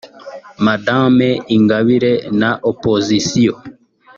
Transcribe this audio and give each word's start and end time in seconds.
Madame 0.65 1.27
Ingabire 1.55 2.13
na 2.39 2.51
Opposition 2.69 3.55